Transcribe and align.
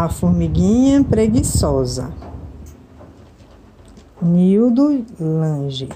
A 0.00 0.08
formiguinha 0.08 1.02
preguiçosa. 1.02 2.12
Nildo 4.22 5.04
Lange. 5.18 5.88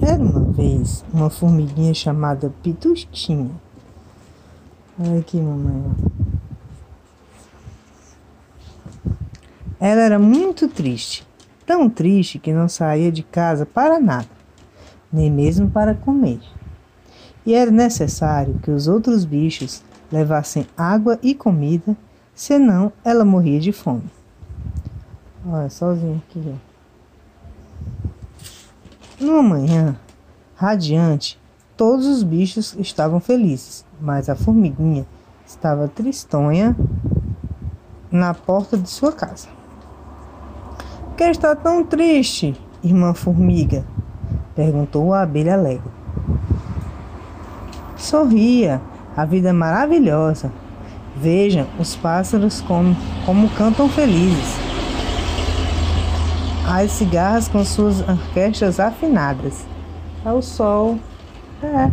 Era 0.00 0.22
uma 0.22 0.52
vez 0.52 1.04
uma 1.12 1.28
formiguinha 1.28 1.92
chamada 1.92 2.54
Pituxinha. 2.62 3.50
Olha 4.96 5.18
aqui, 5.18 5.40
mamãe. 5.40 5.82
Ela 9.80 10.02
era 10.02 10.20
muito 10.20 10.68
triste, 10.68 11.26
tão 11.66 11.90
triste 11.90 12.38
que 12.38 12.52
não 12.52 12.68
saía 12.68 13.10
de 13.10 13.24
casa 13.24 13.66
para 13.66 13.98
nada, 13.98 14.28
nem 15.12 15.28
mesmo 15.28 15.68
para 15.68 15.96
comer 15.96 16.38
e 17.48 17.54
era 17.54 17.70
necessário 17.70 18.58
que 18.62 18.70
os 18.70 18.86
outros 18.88 19.24
bichos 19.24 19.82
levassem 20.12 20.66
água 20.76 21.18
e 21.22 21.34
comida, 21.34 21.96
senão 22.34 22.92
ela 23.02 23.24
morria 23.24 23.58
de 23.58 23.72
fome. 23.72 24.04
Olha, 25.46 25.70
sozinha 25.70 26.22
aqui. 26.28 26.44
Ó. 26.46 26.56
Numa 29.18 29.42
manhã 29.42 29.96
radiante, 30.56 31.40
todos 31.74 32.04
os 32.04 32.22
bichos 32.22 32.76
estavam 32.78 33.18
felizes, 33.18 33.82
mas 33.98 34.28
a 34.28 34.36
formiguinha 34.36 35.06
estava 35.46 35.88
tristonha 35.88 36.76
na 38.12 38.34
porta 38.34 38.76
de 38.76 38.90
sua 38.90 39.10
casa. 39.10 39.48
Por 41.06 41.16
que 41.16 41.24
está 41.24 41.56
tão 41.56 41.82
triste, 41.82 42.54
irmã 42.84 43.14
formiga? 43.14 43.86
perguntou 44.54 45.14
a 45.14 45.22
abelha 45.22 45.54
alegre. 45.54 45.97
Sorria, 47.98 48.80
a 49.16 49.24
vida 49.24 49.48
é 49.48 49.52
maravilhosa. 49.52 50.52
Vejam 51.16 51.66
os 51.80 51.96
pássaros 51.96 52.60
como, 52.60 52.96
como 53.26 53.48
cantam 53.50 53.88
felizes. 53.88 54.56
As 56.64 56.92
cigarras 56.92 57.48
com 57.48 57.64
suas 57.64 58.00
orquestras 58.08 58.78
afinadas. 58.78 59.66
É 60.24 60.30
o 60.30 60.40
sol. 60.40 60.96
É, 61.60 61.90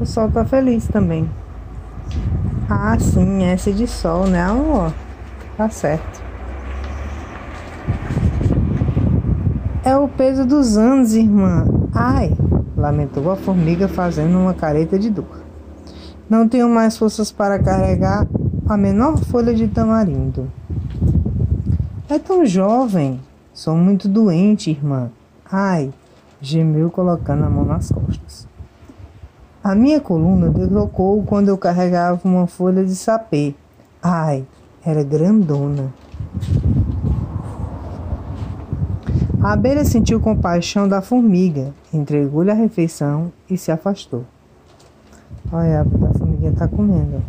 o 0.00 0.06
sol 0.06 0.30
tá 0.30 0.44
feliz 0.44 0.86
também. 0.86 1.28
Ah, 2.70 2.96
sim, 2.98 3.50
esse 3.50 3.72
de 3.72 3.88
sol, 3.88 4.28
né, 4.28 4.42
amor? 4.42 4.92
Tá 5.56 5.68
certo. 5.68 6.22
É 9.82 9.96
o 9.96 10.06
peso 10.06 10.46
dos 10.46 10.76
anos, 10.76 11.14
irmã. 11.14 11.64
Ai, 11.92 12.32
lamentou 12.76 13.30
a 13.30 13.36
formiga 13.36 13.88
fazendo 13.88 14.38
uma 14.38 14.52
careta 14.52 14.98
de 14.98 15.10
dor. 15.10 15.42
Não 16.28 16.48
tenho 16.48 16.68
mais 16.68 16.96
forças 16.96 17.32
para 17.32 17.58
carregar 17.58 18.26
a 18.68 18.76
menor 18.76 19.16
folha 19.18 19.54
de 19.54 19.68
tamarindo. 19.68 20.50
É 22.08 22.18
tão 22.18 22.44
jovem. 22.44 23.20
Sou 23.54 23.76
muito 23.76 24.08
doente, 24.08 24.70
irmã. 24.70 25.10
Ai, 25.50 25.92
gemeu 26.40 26.90
colocando 26.90 27.44
a 27.44 27.50
mão 27.50 27.64
nas 27.64 27.90
costas. 27.90 28.46
A 29.62 29.74
minha 29.74 30.00
coluna 30.00 30.50
deslocou 30.50 31.22
quando 31.24 31.48
eu 31.48 31.58
carregava 31.58 32.20
uma 32.24 32.46
folha 32.46 32.84
de 32.84 32.94
sapê. 32.94 33.54
Ai, 34.02 34.44
era 34.84 35.02
grandona. 35.02 35.92
A 39.46 39.52
abelha 39.52 39.84
sentiu 39.84 40.18
compaixão 40.18 40.88
da 40.88 41.00
formiga, 41.00 41.72
entregou-lhe 41.94 42.50
a 42.50 42.54
refeição 42.54 43.30
e 43.48 43.56
se 43.56 43.70
afastou. 43.70 44.24
Olha, 45.52 45.82
a 45.82 46.18
formiguinha 46.18 46.50
está 46.50 46.66
comendo. 46.66 47.22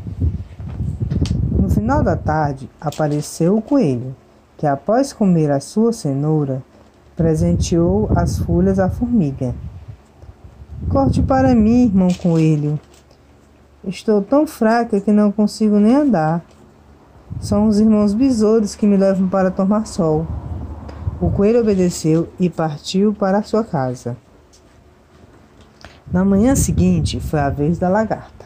No 1.52 1.70
final 1.70 2.02
da 2.02 2.16
tarde, 2.16 2.68
apareceu 2.82 3.56
o 3.56 3.62
coelho, 3.62 4.16
que 4.58 4.66
após 4.66 5.14
comer 5.14 5.52
a 5.52 5.60
sua 5.60 5.94
cenoura, 5.94 6.64
presenteou 7.16 8.10
as 8.16 8.40
folhas 8.40 8.80
à 8.80 8.90
formiga. 8.90 9.54
Corte 10.90 11.22
para 11.22 11.54
mim, 11.54 11.84
irmão 11.84 12.08
coelho. 12.20 12.80
Estou 13.86 14.24
tão 14.24 14.48
fraca 14.48 15.00
que 15.00 15.12
não 15.12 15.32
consigo 15.32 15.78
nem 15.78 15.94
andar. 15.94 16.44
São 17.40 17.68
os 17.68 17.80
irmãos 17.80 18.16
besouros 18.16 18.74
que 18.74 18.88
me 18.88 18.98
levam 18.98 19.30
para 19.30 19.52
tomar 19.52 19.86
sol. 19.86 20.26
O 21.20 21.32
coelho 21.32 21.62
obedeceu 21.62 22.30
e 22.40 22.48
partiu 22.48 23.12
para 23.12 23.42
sua 23.42 23.64
casa. 23.64 24.16
Na 26.12 26.24
manhã 26.24 26.56
seguinte 26.56 27.20
foi 27.20 27.40
a 27.40 27.50
vez 27.50 27.80
da 27.80 27.90
lagarta, 27.90 28.46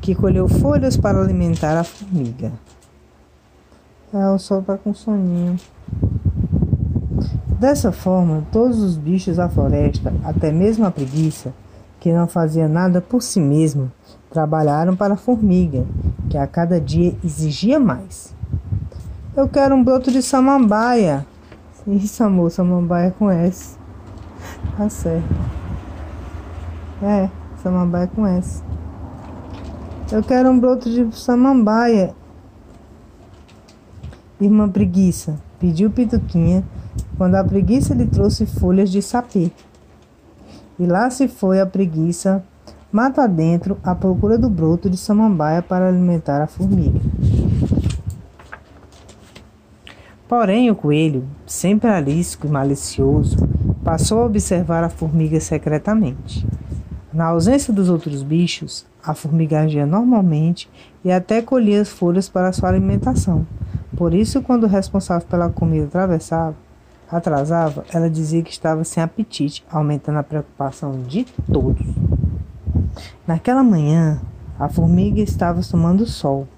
que 0.00 0.14
colheu 0.14 0.48
folhas 0.48 0.96
para 0.96 1.20
alimentar 1.20 1.78
a 1.78 1.84
formiga. 1.84 2.52
É, 4.12 4.28
o 4.30 4.38
sol 4.38 4.60
está 4.60 4.76
com 4.76 4.92
soninho. 4.92 5.56
Dessa 7.58 7.92
forma, 7.92 8.44
todos 8.50 8.80
os 8.80 8.96
bichos 8.96 9.36
da 9.36 9.48
floresta, 9.48 10.12
até 10.24 10.50
mesmo 10.50 10.84
a 10.84 10.90
preguiça, 10.90 11.54
que 12.00 12.12
não 12.12 12.26
fazia 12.26 12.68
nada 12.68 13.00
por 13.00 13.22
si 13.22 13.40
mesmo, 13.40 13.90
trabalharam 14.28 14.96
para 14.96 15.14
a 15.14 15.16
formiga, 15.16 15.86
que 16.28 16.36
a 16.36 16.46
cada 16.46 16.80
dia 16.80 17.16
exigia 17.24 17.78
mais. 17.78 18.34
Eu 19.36 19.48
quero 19.48 19.74
um 19.74 19.84
broto 19.84 20.10
de 20.10 20.20
samambaia, 20.20 21.26
isso, 21.86 22.24
amor, 22.24 22.50
samambaia 22.50 23.12
com 23.12 23.30
S. 23.30 23.78
Tá 24.76 24.88
certo. 24.88 25.34
É, 27.02 27.30
samambaia 27.62 28.06
com 28.08 28.26
S. 28.26 28.62
Eu 30.10 30.22
quero 30.22 30.50
um 30.50 30.58
broto 30.58 30.90
de 30.90 31.16
samambaia. 31.16 32.14
Irmã 34.40 34.68
Preguiça 34.68 35.36
pediu 35.58 35.90
pituquinha 35.90 36.62
quando 37.16 37.36
a 37.36 37.44
preguiça 37.44 37.94
lhe 37.94 38.06
trouxe 38.06 38.46
folhas 38.46 38.90
de 38.90 39.00
sapê. 39.00 39.50
E 40.78 40.86
lá 40.86 41.08
se 41.08 41.26
foi 41.26 41.60
a 41.60 41.66
preguiça, 41.66 42.44
mato 42.92 43.20
adentro, 43.20 43.78
à 43.82 43.94
procura 43.94 44.36
do 44.36 44.50
broto 44.50 44.90
de 44.90 44.96
samambaia 44.96 45.62
para 45.62 45.88
alimentar 45.88 46.42
a 46.42 46.46
formiga. 46.46 47.00
Porém, 50.28 50.68
o 50.72 50.74
coelho, 50.74 51.24
sempre 51.46 51.88
arisco 51.88 52.48
e 52.48 52.50
malicioso, 52.50 53.36
passou 53.84 54.22
a 54.22 54.26
observar 54.26 54.82
a 54.82 54.88
formiga 54.88 55.38
secretamente. 55.38 56.44
Na 57.12 57.26
ausência 57.26 57.72
dos 57.72 57.88
outros 57.88 58.24
bichos, 58.24 58.84
a 59.04 59.14
formiga 59.14 59.60
agia 59.60 59.86
normalmente 59.86 60.68
e 61.04 61.12
até 61.12 61.40
colhia 61.40 61.80
as 61.80 61.90
folhas 61.90 62.28
para 62.28 62.52
sua 62.52 62.70
alimentação. 62.70 63.46
Por 63.96 64.12
isso, 64.12 64.42
quando 64.42 64.64
o 64.64 64.68
responsável 64.68 65.26
pela 65.28 65.48
comida 65.48 65.86
atravessava, 65.86 66.56
atrasava, 67.08 67.84
ela 67.92 68.10
dizia 68.10 68.42
que 68.42 68.50
estava 68.50 68.82
sem 68.82 69.00
apetite, 69.00 69.64
aumentando 69.70 70.18
a 70.18 70.24
preocupação 70.24 71.02
de 71.02 71.24
todos. 71.52 71.86
Naquela 73.24 73.62
manhã, 73.62 74.20
a 74.58 74.68
formiga 74.68 75.20
estava 75.20 75.60
tomando 75.62 76.04
sol. 76.04 76.48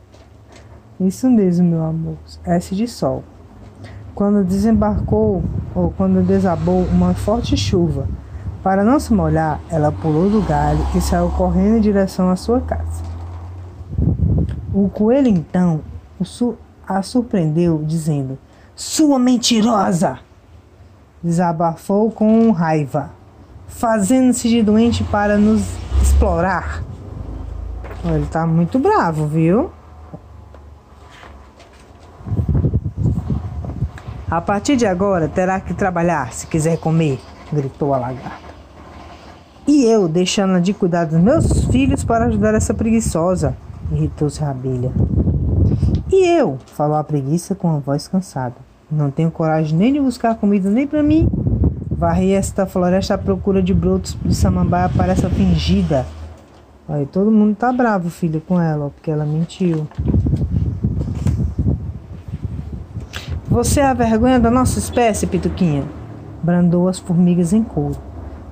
Isso 0.98 1.28
mesmo, 1.28 1.68
meu 1.68 1.84
amor, 1.84 2.16
S 2.46 2.74
de 2.74 2.88
sol 2.88 3.22
quando 4.18 4.44
desembarcou 4.44 5.44
ou 5.76 5.94
quando 5.96 6.26
desabou 6.26 6.82
uma 6.86 7.14
forte 7.14 7.56
chuva. 7.56 8.08
Para 8.64 8.82
não 8.82 8.98
se 8.98 9.14
molhar, 9.14 9.60
ela 9.70 9.92
pulou 9.92 10.28
do 10.28 10.42
galho 10.42 10.84
e 10.96 11.00
saiu 11.00 11.30
correndo 11.30 11.76
em 11.76 11.80
direção 11.80 12.28
à 12.28 12.34
sua 12.34 12.60
casa. 12.60 13.04
O 14.74 14.88
coelho 14.88 15.28
então 15.28 15.82
a 16.84 17.00
surpreendeu, 17.00 17.84
dizendo: 17.86 18.36
Sua 18.74 19.20
mentirosa! 19.20 20.18
Desabafou 21.22 22.10
com 22.10 22.50
raiva, 22.50 23.10
fazendo-se 23.68 24.48
de 24.48 24.64
doente 24.64 25.04
para 25.04 25.38
nos 25.38 25.62
explorar. 26.02 26.82
Ele 28.04 28.24
está 28.24 28.44
muito 28.44 28.80
bravo, 28.80 29.28
viu? 29.28 29.70
A 34.30 34.42
partir 34.42 34.76
de 34.76 34.84
agora 34.84 35.26
terá 35.26 35.58
que 35.58 35.72
trabalhar 35.72 36.34
se 36.34 36.46
quiser 36.46 36.76
comer, 36.76 37.18
gritou 37.50 37.94
a 37.94 37.98
lagarta. 37.98 38.48
E 39.66 39.86
eu 39.86 40.06
deixando 40.06 40.60
de 40.60 40.74
cuidar 40.74 41.06
dos 41.06 41.18
meus 41.18 41.64
filhos 41.66 42.04
para 42.04 42.26
ajudar 42.26 42.52
essa 42.52 42.74
preguiçosa, 42.74 43.56
irritou-se 43.90 44.44
a 44.44 44.50
abelha. 44.50 44.92
E 46.12 46.26
eu, 46.26 46.58
falou 46.66 46.96
a 46.98 47.04
preguiça 47.04 47.54
com 47.54 47.74
a 47.74 47.78
voz 47.78 48.06
cansada. 48.06 48.56
Não 48.90 49.10
tenho 49.10 49.30
coragem 49.30 49.78
nem 49.78 49.94
de 49.94 50.00
buscar 50.00 50.34
comida 50.34 50.68
nem 50.68 50.86
para 50.86 51.02
mim. 51.02 51.26
Varrei 51.90 52.32
esta 52.32 52.66
floresta 52.66 53.14
à 53.14 53.18
procura 53.18 53.62
de 53.62 53.72
brotos 53.72 54.14
de 54.22 54.34
samambaia 54.34 54.90
para 54.90 55.12
essa 55.12 55.30
fingida. 55.30 56.04
Aí 56.86 57.06
todo 57.06 57.30
mundo 57.30 57.56
tá 57.56 57.72
bravo, 57.72 58.10
filho, 58.10 58.42
com 58.46 58.60
ela, 58.60 58.90
porque 58.90 59.10
ela 59.10 59.24
mentiu. 59.24 59.86
Você 63.58 63.80
é 63.80 63.86
a 63.86 63.92
vergonha 63.92 64.38
da 64.38 64.52
nossa 64.52 64.78
espécie, 64.78 65.26
Pituquinha. 65.26 65.82
Brandou 66.40 66.86
as 66.86 67.00
formigas 67.00 67.52
em 67.52 67.64
coro. 67.64 67.96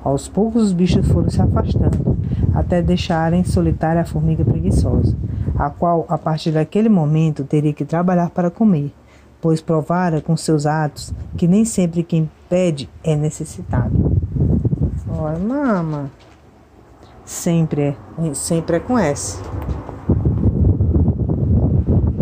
Aos 0.03 0.27
poucos 0.27 0.65
os 0.65 0.73
bichos 0.73 1.07
foram 1.07 1.31
se 1.31 1.41
afastando. 1.41 2.19
até 2.53 2.83
deixarem 2.83 3.45
solitária 3.45 4.03
a 4.03 4.05
formiga 4.05 4.45
preguiçosa, 4.45 5.17
a 5.57 5.71
qual, 5.71 6.07
a 6.09 6.19
partir 6.19 6.51
daquele 6.51 6.89
momento, 6.89 7.45
teria 7.45 7.73
que 7.73 7.85
trabalhar 7.85 8.31
para 8.31 8.51
comer, 8.51 8.93
pois 9.41 9.61
provara 9.61 10.21
com 10.21 10.37
seus 10.37 10.67
atos 10.67 11.15
que 11.37 11.47
nem 11.47 11.65
sempre 11.65 12.03
quem 12.03 12.29
pede 12.49 12.91
é 13.05 13.15
necessitado. 13.15 14.11
Olha, 15.09 15.39
mama. 15.39 16.11
Sempre 17.25 17.97
é, 18.21 18.35
sempre 18.35 18.79
é 18.79 18.81
com 18.81 18.99
S. 18.99 19.41